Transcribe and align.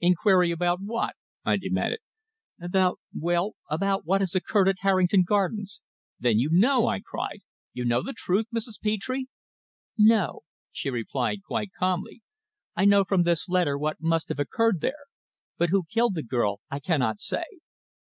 "Inquiry 0.00 0.50
about 0.50 0.78
what?" 0.80 1.14
I 1.44 1.58
demanded. 1.58 1.98
"About 2.58 3.00
well, 3.14 3.50
about 3.68 4.06
what 4.06 4.22
has 4.22 4.34
occurred 4.34 4.66
at 4.66 4.78
Harrington 4.78 5.24
Gardens." 5.28 5.82
"Then 6.18 6.38
you 6.38 6.48
know!" 6.50 6.86
I 6.86 7.00
cried. 7.00 7.40
"You 7.74 7.84
know 7.84 8.00
the 8.02 8.14
truth, 8.16 8.46
Mrs. 8.50 8.80
Petre?" 8.82 9.26
"No," 9.98 10.40
she 10.72 10.88
replied 10.88 11.42
quite 11.46 11.68
calmly. 11.78 12.22
"I 12.74 12.86
know 12.86 13.04
from 13.04 13.24
this 13.24 13.46
letter 13.46 13.76
what 13.76 14.00
must 14.00 14.30
have 14.30 14.38
occurred 14.40 14.80
there. 14.80 15.04
But 15.58 15.68
who 15.68 15.84
killed 15.84 16.14
the 16.14 16.22
girl 16.22 16.62
I 16.70 16.80
cannot 16.80 17.20
say." 17.20 17.44